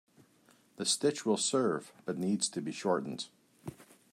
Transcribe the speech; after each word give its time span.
The 0.77 0.85
stitch 0.85 1.27
will 1.27 1.37
serve 1.37 1.93
but 2.05 2.17
needs 2.17 2.49
to 2.49 2.59
be 2.59 2.71
shortened. 2.71 3.27